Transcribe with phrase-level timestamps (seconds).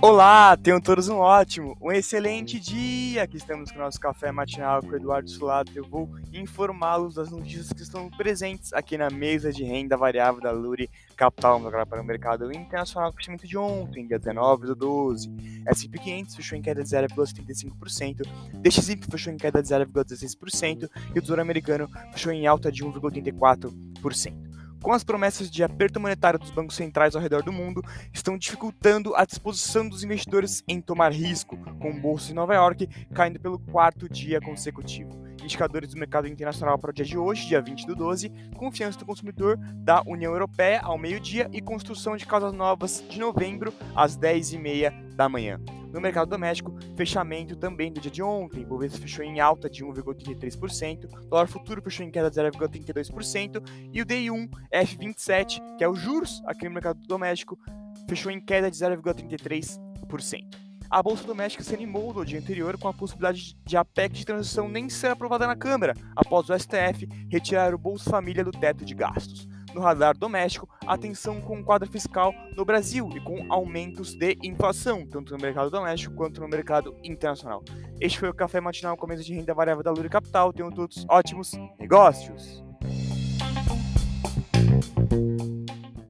[0.00, 3.24] Olá, tenham todos um ótimo, um excelente dia!
[3.24, 5.72] Aqui estamos com o nosso café matinal com o Eduardo Sulato.
[5.74, 10.52] Eu vou informá-los das notícias que estão presentes aqui na mesa de renda variável da
[10.52, 11.56] Luri Capital.
[11.56, 15.32] Agora para o mercado internacional, crescimento de ontem, dia 19 do 12.
[15.66, 18.22] S&P 500 fechou em queda de 0,75%,
[18.54, 24.47] DXY fechou em queda de 0,16% e o Tesouro Americano fechou em alta de 1,84%
[24.82, 27.82] com as promessas de aperto monetário dos bancos centrais ao redor do mundo,
[28.12, 32.88] estão dificultando a disposição dos investidores em tomar risco, com o Bolsa de Nova York
[33.14, 35.10] caindo pelo quarto dia consecutivo.
[35.42, 39.06] Indicadores do mercado internacional para o dia de hoje, dia 20 do 12, confiança do
[39.06, 45.14] consumidor da União Europeia ao meio-dia e construção de casas novas de novembro às 10h30
[45.14, 45.60] da manhã.
[45.92, 48.64] No mercado doméstico, fechamento também do dia de ontem.
[48.64, 53.62] O Bovespa fechou em alta de 1,33%, o dólar futuro fechou em queda de 0,32%
[53.92, 57.58] e o DI1 F27, que é o juros aqui no mercado doméstico,
[58.08, 59.78] fechou em queda de 0,33%.
[60.90, 64.24] A Bolsa Doméstica se animou no dia anterior com a possibilidade de a PEC de
[64.24, 68.84] transição nem ser aprovada na Câmara, após o STF retirar o Bolsa Família do teto
[68.84, 74.14] de gastos no radar doméstico atenção com o quadro fiscal no Brasil e com aumentos
[74.14, 77.62] de inflação, tanto no mercado doméstico quanto no mercado internacional.
[78.00, 80.52] Este foi o Café Matinal com a mesa de renda variável da Lura Capital.
[80.52, 82.67] Tenham todos ótimos negócios!